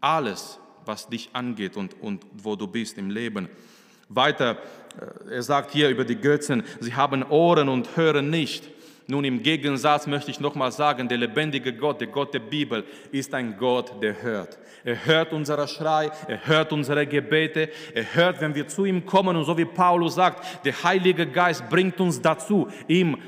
[0.00, 3.48] alles was dich angeht und, und wo du bist im Leben.
[4.08, 4.58] Weiter,
[5.28, 8.68] äh, er sagt hier über die Götzen, sie haben Ohren und hören nicht.
[9.06, 13.34] Nun im Gegensatz möchte ich nochmal sagen, der lebendige Gott, der Gott der Bibel, ist
[13.34, 14.58] ein Gott, der hört.
[14.84, 19.36] Er hört unsere Schrei, er hört unsere Gebete, er hört, wenn wir zu ihm kommen
[19.36, 23.18] und so wie Paulus sagt, der Heilige Geist bringt uns dazu, ihm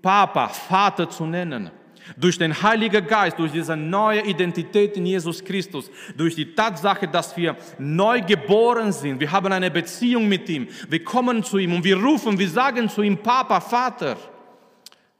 [0.00, 1.70] Papa, Vater zu nennen.
[2.16, 7.36] Durch den Heiligen Geist, durch diese neue Identität in Jesus Christus, durch die Tatsache, dass
[7.36, 11.84] wir neu geboren sind, wir haben eine Beziehung mit ihm, wir kommen zu ihm und
[11.84, 14.16] wir rufen, wir sagen zu ihm, Papa, Vater.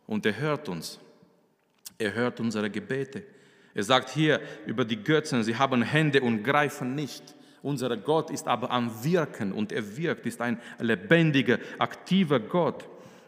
[0.07, 1.01] Und er hört uns.
[1.97, 3.23] Er hört unsere Gebete.
[3.75, 7.35] Er sagt hier über die Götzen, sie haben Hände und greifen nicht.
[7.63, 12.87] Unser Gott ist aber am Wirken und er wirkt, ist ein lebendiger, aktiver Gott.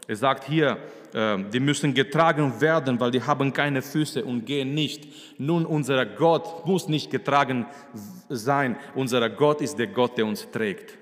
[0.08, 0.78] Er sagt hier,
[1.12, 5.08] äh, die müssen getragen werden, weil die haben keine Füße und gehen nicht.
[5.38, 7.66] Nun, unser Gott muss nicht getragen
[8.28, 8.76] sein.
[8.94, 10.96] Unser Gott ist der Gott, der uns trägt.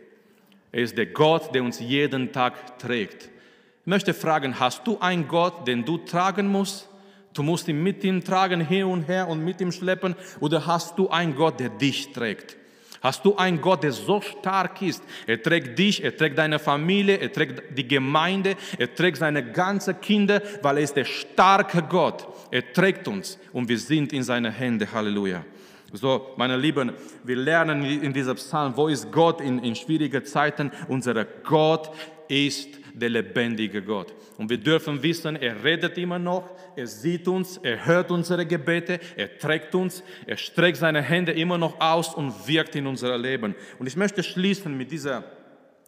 [0.72, 3.24] Er ist der Gott, der uns jeden Tag trägt.
[3.24, 6.88] Ich möchte fragen, hast du einen Gott, den du tragen musst?
[7.34, 10.14] Du musst ihn mit ihm tragen, hin und her und mit ihm schleppen?
[10.40, 12.56] Oder hast du einen Gott, der dich trägt?
[13.04, 15.02] Hast du einen Gott, der so stark ist?
[15.26, 20.00] Er trägt dich, er trägt deine Familie, er trägt die Gemeinde, er trägt seine ganzen
[20.00, 22.26] Kinder, weil er ist der starke Gott.
[22.50, 24.90] Er trägt uns und wir sind in seine Hände.
[24.90, 25.44] Halleluja.
[25.92, 26.92] So, meine Lieben,
[27.24, 30.72] wir lernen in diesem Psalm, wo ist Gott in, in schwierigen Zeiten?
[30.88, 31.90] Unser Gott
[32.28, 34.14] ist der lebendige Gott.
[34.38, 39.00] Und wir dürfen wissen, er redet immer noch, er sieht uns, er hört unsere Gebete,
[39.16, 43.56] er trägt uns, er streckt seine Hände immer noch aus und wirkt in unser Leben.
[43.80, 45.24] Und ich möchte schließen mit dieser,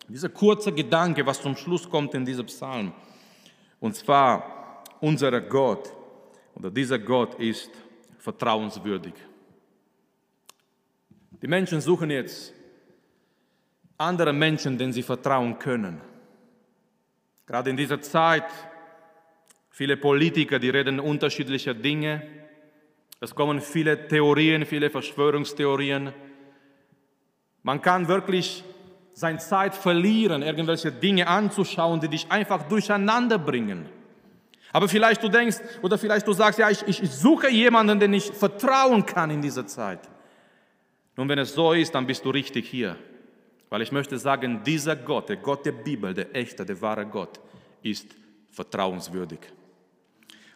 [0.08, 2.92] dieser kurzen Gedanke, was zum Schluss kommt in diesem Psalm.
[3.78, 5.92] Und zwar, unser Gott
[6.56, 7.70] oder dieser Gott ist
[8.18, 9.14] vertrauenswürdig.
[11.40, 12.52] Die Menschen suchen jetzt
[13.96, 16.00] andere Menschen, denen sie vertrauen können.
[17.46, 18.44] Gerade in dieser Zeit,
[19.70, 22.22] viele Politiker, die reden unterschiedliche Dinge.
[23.20, 26.12] Es kommen viele Theorien, viele Verschwörungstheorien.
[27.62, 28.64] Man kann wirklich
[29.12, 33.88] seine Zeit verlieren, irgendwelche Dinge anzuschauen, die dich einfach durcheinander bringen.
[34.72, 38.30] Aber vielleicht du denkst, oder vielleicht du sagst, ja, ich, ich suche jemanden, den ich
[38.30, 40.00] vertrauen kann in dieser Zeit.
[41.16, 42.96] Nun, wenn es so ist, dann bist du richtig hier.
[43.68, 47.40] Weil ich möchte sagen, dieser Gott, der Gott der Bibel, der echte, der wahre Gott,
[47.82, 48.14] ist
[48.52, 49.40] vertrauenswürdig.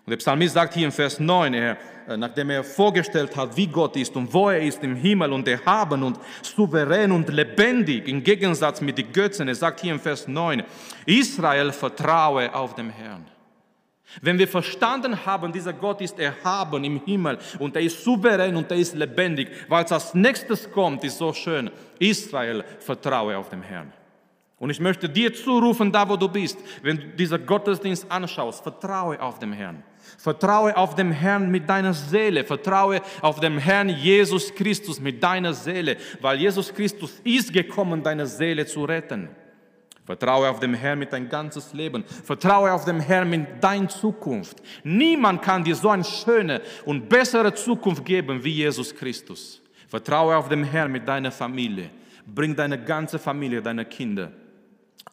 [0.07, 1.77] Und der Psalmist sagt hier im Vers 9, er,
[2.09, 5.47] äh, nachdem er vorgestellt hat, wie Gott ist und wo er ist im Himmel und
[5.47, 10.27] erhaben und souverän und lebendig, im Gegensatz mit den Götzen, er sagt hier im Vers
[10.27, 10.63] 9,
[11.07, 13.27] Israel vertraue auf dem Herrn.
[14.21, 18.71] Wenn wir verstanden haben, dieser Gott ist erhaben im Himmel und er ist souverän und
[18.71, 21.71] er ist lebendig, weil es als nächstes kommt, ist so schön.
[21.99, 23.93] Israel, vertraue auf den Herrn.
[24.59, 29.19] Und ich möchte dir zurufen, da wo du bist, wenn du diesen Gottesdienst anschaust, vertraue
[29.21, 29.83] auf den Herrn.
[30.19, 32.45] Vertraue auf den Herrn mit deiner Seele.
[32.45, 38.27] Vertraue auf den Herrn Jesus Christus mit deiner Seele, weil Jesus Christus ist gekommen, deine
[38.27, 39.31] Seele zu retten.
[40.11, 42.03] Vertraue auf den Herrn mit dein ganzes Leben.
[42.03, 44.61] Vertraue auf den Herrn mit deiner Zukunft.
[44.83, 49.63] Niemand kann dir so eine schöne und bessere Zukunft geben wie Jesus Christus.
[49.87, 51.91] Vertraue auf den Herrn mit deiner Familie.
[52.27, 54.33] Bring deine ganze Familie, deine Kinder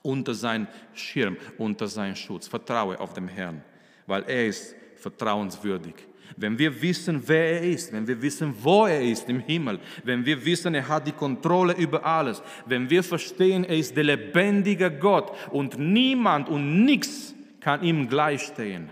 [0.02, 2.48] unter sein Schirm, unter seinen Schutz.
[2.48, 3.64] Vertraue auf den Herrn,
[4.08, 5.94] weil er ist vertrauenswürdig.
[6.36, 10.26] Wenn wir wissen, wer er ist, wenn wir wissen, wo er ist im Himmel, wenn
[10.26, 14.92] wir wissen, er hat die Kontrolle über alles, wenn wir verstehen, er ist der lebendige
[14.92, 18.90] Gott und niemand und nichts kann ihm gleichstehen,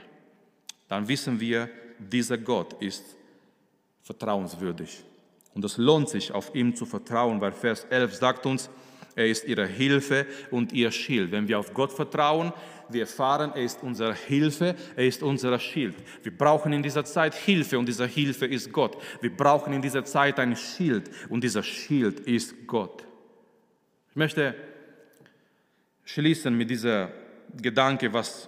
[0.87, 1.69] dann wissen wir,
[1.99, 3.03] dieser Gott ist
[4.01, 5.03] vertrauenswürdig.
[5.53, 8.69] Und es lohnt sich, auf ihm zu vertrauen, weil Vers 11 sagt uns,
[9.15, 11.31] er ist ihre Hilfe und ihr Schild.
[11.31, 12.51] Wenn wir auf Gott vertrauen,
[12.89, 15.95] wir erfahren, er ist unsere Hilfe, er ist unser Schild.
[16.23, 18.97] Wir brauchen in dieser Zeit Hilfe und diese Hilfe ist Gott.
[19.21, 23.05] Wir brauchen in dieser Zeit ein Schild und dieser Schild ist Gott.
[24.09, 24.55] Ich möchte
[26.03, 27.11] schließen mit dieser
[27.61, 28.47] Gedanke, was,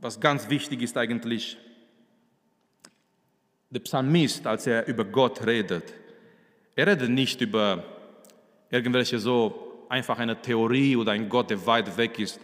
[0.00, 1.56] was ganz wichtig ist eigentlich.
[3.70, 5.92] Der Psalmist, als er über Gott redet,
[6.74, 7.84] er redet nicht über
[8.70, 12.40] irgendwelche so einfach eine Theorie oder ein Gott, der weit weg ist.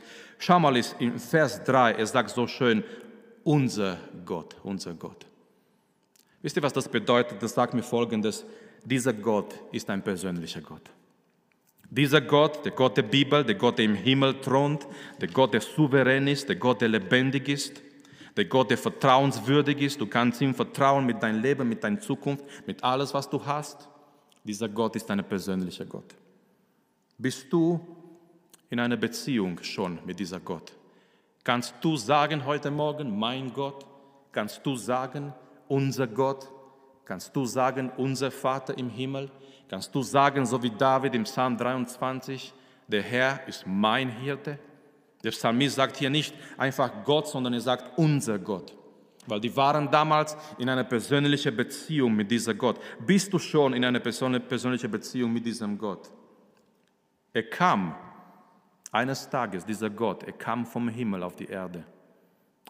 [0.46, 2.84] Schau mal, in Vers 3, er sagt so schön,
[3.44, 5.24] unser Gott, unser Gott.
[6.42, 7.42] Wisst ihr, was das bedeutet?
[7.42, 8.44] Das sagt mir Folgendes,
[8.84, 10.90] dieser Gott ist ein persönlicher Gott.
[11.88, 14.86] Dieser Gott, der Gott der Bibel, der Gott, der im Himmel thront,
[15.18, 17.80] der Gott, der souverän ist, der Gott, der lebendig ist,
[18.36, 19.98] der Gott, der vertrauenswürdig ist.
[19.98, 23.88] Du kannst ihm vertrauen mit deinem Leben, mit deiner Zukunft, mit alles, was du hast.
[24.44, 26.14] Dieser Gott ist ein persönlicher Gott.
[27.16, 27.93] Bist du
[28.70, 30.72] in einer Beziehung schon mit dieser Gott?
[31.44, 33.84] Kannst du sagen heute Morgen, mein Gott?
[34.32, 35.32] Kannst du sagen,
[35.68, 36.48] unser Gott?
[37.04, 39.30] Kannst du sagen, unser Vater im Himmel?
[39.68, 42.52] Kannst du sagen, so wie David im Psalm 23,
[42.88, 44.58] der Herr ist mein Hirte?
[45.22, 48.74] Der Psalmist sagt hier nicht einfach Gott, sondern er sagt unser Gott.
[49.26, 52.78] Weil die waren damals in einer persönlichen Beziehung mit dieser Gott.
[53.06, 56.10] Bist du schon in einer persönlichen Beziehung mit diesem Gott?
[57.32, 57.94] Er kam
[58.94, 61.84] eines Tages, dieser Gott, er kam vom Himmel auf die Erde.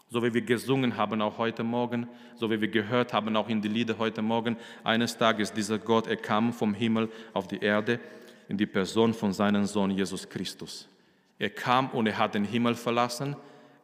[0.09, 3.61] So wie wir gesungen haben auch heute Morgen, so wie wir gehört haben auch in
[3.61, 7.99] die Lieder heute Morgen, eines Tages dieser Gott, er kam vom Himmel auf die Erde
[8.47, 10.87] in die Person von seinem Sohn Jesus Christus.
[11.37, 13.35] Er kam und er hat den Himmel verlassen.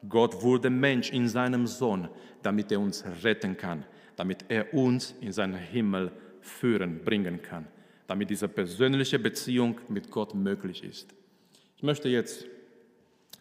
[0.08, 2.08] Gott wurde Mensch in seinem Sohn,
[2.41, 3.84] damit er uns retten kann,
[4.15, 7.67] damit er uns in seinen Himmel führen, bringen kann
[8.12, 11.15] damit diese persönliche Beziehung mit Gott möglich ist.
[11.81, 12.45] Ich möchte jetzt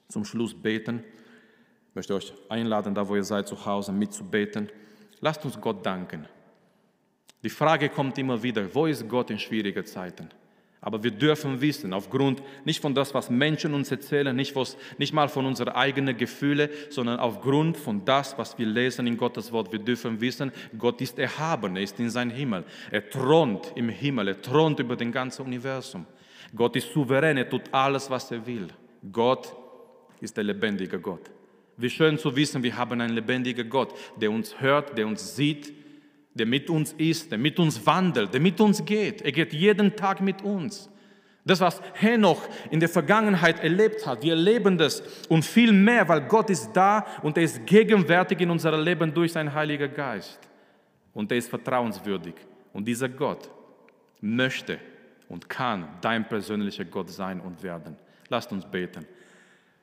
[0.09, 1.05] zum Schluss beten.
[1.91, 4.71] Ich möchte euch einladen, da wo ihr seid, zu Hause mitzubeten.
[5.21, 6.27] Lasst uns Gott danken.
[7.43, 10.31] Die Frage kommt immer wieder, wo ist Gott in schwierigen Zeiten?
[10.81, 15.13] Aber wir dürfen wissen, aufgrund nicht von das, was Menschen uns erzählen, nicht, was, nicht
[15.13, 19.71] mal von unseren eigenen Gefühlen, sondern aufgrund von das, was wir lesen in Gottes Wort.
[19.71, 22.65] Wir dürfen wissen, Gott ist erhaben, er ist in seinem Himmel.
[22.91, 26.07] Er thront im Himmel, er thront über den ganzen Universum.
[26.55, 28.69] Gott ist souverän, er tut alles, was er will.
[29.13, 29.55] Gott
[30.21, 31.31] ist der lebendige Gott.
[31.77, 35.73] Wie schön zu wissen, wir haben einen lebendigen Gott, der uns hört, der uns sieht,
[36.35, 39.23] der mit uns ist, der mit uns wandelt, der mit uns geht.
[39.23, 40.91] Er geht jeden Tag mit uns.
[41.45, 46.21] Das, was Henoch in der Vergangenheit erlebt hat, wir erleben das und viel mehr, weil
[46.23, 50.39] Gott ist da und er ist gegenwärtig in unserem Leben durch seinen Heiligen Geist.
[51.15, 52.35] Und er ist vertrauenswürdig.
[52.73, 53.51] Und dieser Gott
[54.21, 54.79] möchte
[55.31, 57.97] und kann dein persönlicher Gott sein und werden.
[58.29, 59.07] Lasst uns beten.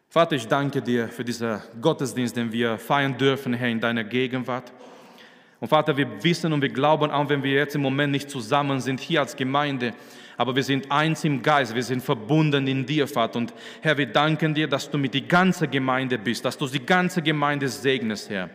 [0.10, 4.72] Vater, ich danke dir für diesen Gottesdienst, den wir feiern dürfen, Herr, in deiner Gegenwart.
[5.60, 8.80] Und Vater, wir wissen und wir glauben, auch wenn wir jetzt im Moment nicht zusammen
[8.80, 9.94] sind hier als Gemeinde,
[10.38, 13.40] aber wir sind eins im Geist, wir sind verbunden in dir, Vater.
[13.40, 16.86] Und Herr, wir danken dir, dass du mit die ganze Gemeinde bist, dass du die
[16.86, 18.50] ganze Gemeinde segnest, Herr.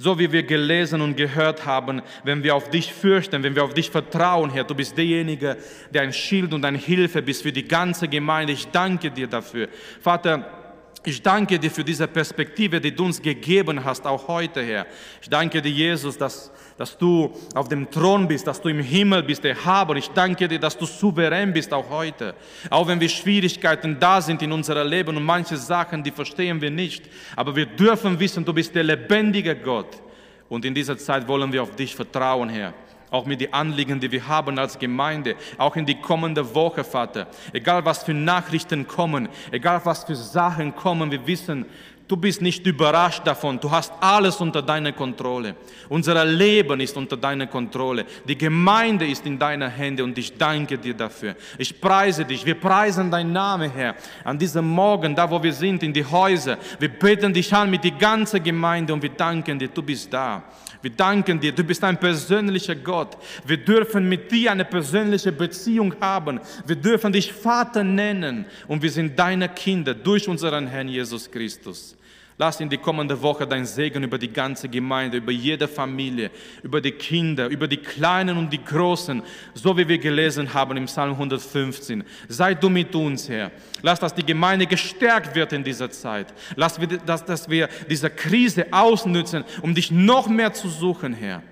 [0.00, 3.74] So wie wir gelesen und gehört haben, wenn wir auf dich fürchten, wenn wir auf
[3.74, 5.56] dich vertrauen, Herr, du bist derjenige,
[5.92, 8.52] der ein Schild und eine Hilfe bist für die ganze Gemeinde.
[8.52, 9.68] Ich danke dir dafür.
[10.00, 10.57] Vater,
[11.04, 14.86] Ich danke dir für diese Perspektive, die du uns gegeben hast, auch heute, Herr.
[15.22, 19.22] Ich danke dir, Jesus, dass, dass du auf dem Thron bist, dass du im Himmel
[19.22, 19.96] bist, der Haber.
[19.96, 22.34] Ich danke dir, dass du souverän bist, auch heute.
[22.68, 26.70] Auch wenn wir Schwierigkeiten da sind in unserem Leben und manche Sachen, die verstehen wir
[26.70, 27.04] nicht.
[27.36, 30.02] Aber wir dürfen wissen, du bist der lebendige Gott.
[30.48, 32.74] Und in dieser Zeit wollen wir auf dich vertrauen, Herr
[33.10, 37.26] auch mit den Anliegen, die wir haben als Gemeinde, auch in die kommende Woche, Vater.
[37.52, 41.66] Egal was für Nachrichten kommen, egal was für Sachen kommen, wir wissen,
[42.08, 43.60] Du bist nicht überrascht davon.
[43.60, 45.54] Du hast alles unter deiner Kontrolle.
[45.90, 48.06] Unser Leben ist unter deiner Kontrolle.
[48.26, 51.36] Die Gemeinde ist in deiner Hände und ich danke dir dafür.
[51.58, 52.46] Ich preise dich.
[52.46, 53.94] Wir preisen deinen Namen, Herr.
[54.24, 56.56] An diesem Morgen, da wo wir sind, in die Häuser.
[56.78, 59.68] Wir beten dich an mit die ganze Gemeinde und wir danken dir.
[59.68, 60.42] Du bist da.
[60.80, 63.16] Wir danken dir, du bist ein persönlicher Gott.
[63.44, 66.40] Wir dürfen mit dir eine persönliche Beziehung haben.
[66.66, 71.97] Wir dürfen dich Vater nennen und wir sind deine Kinder durch unseren Herrn Jesus Christus.
[72.40, 76.30] Lass in die kommende Woche dein Segen über die ganze Gemeinde, über jede Familie,
[76.62, 79.20] über die Kinder, über die Kleinen und die Großen,
[79.54, 82.04] so wie wir gelesen haben im Psalm 115.
[82.28, 83.50] Sei du mit uns, Herr.
[83.82, 86.32] Lass, dass die Gemeinde gestärkt wird in dieser Zeit.
[86.54, 91.42] Lass, dass, dass wir diese Krise ausnützen, um dich noch mehr zu suchen, Herr.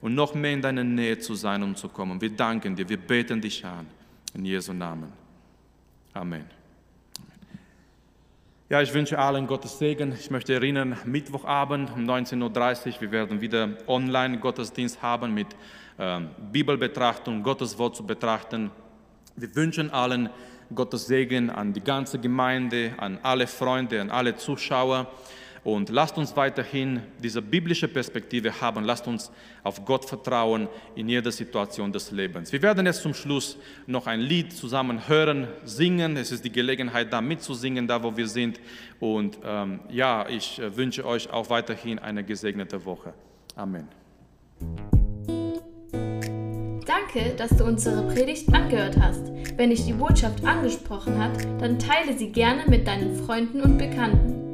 [0.00, 2.20] Und noch mehr in deiner Nähe zu sein und zu kommen.
[2.20, 3.86] Wir danken dir, wir beten dich an.
[4.34, 5.12] In Jesu Namen.
[6.12, 6.44] Amen.
[8.68, 10.12] Ja, ich wünsche allen Gottes Segen.
[10.18, 15.46] Ich möchte erinnern, Mittwochabend um 19.30 Uhr, wir werden wieder online Gottesdienst haben mit
[16.00, 18.72] ähm, Bibelbetrachtung, Gottes Wort zu betrachten.
[19.36, 20.30] Wir wünschen allen
[20.74, 25.12] Gottes Segen an die ganze Gemeinde, an alle Freunde, an alle Zuschauer.
[25.66, 28.84] Und lasst uns weiterhin diese biblische Perspektive haben.
[28.84, 29.32] Lasst uns
[29.64, 32.52] auf Gott vertrauen in jeder Situation des Lebens.
[32.52, 33.58] Wir werden jetzt zum Schluss
[33.88, 36.16] noch ein Lied zusammen hören, singen.
[36.16, 38.60] Es ist die Gelegenheit, da mitzusingen, da wo wir sind.
[39.00, 43.12] Und ähm, ja, ich äh, wünsche euch auch weiterhin eine gesegnete Woche.
[43.56, 43.88] Amen.
[46.86, 49.32] Danke, dass du unsere Predigt angehört hast.
[49.56, 54.45] Wenn dich die Botschaft angesprochen hat, dann teile sie gerne mit deinen Freunden und Bekannten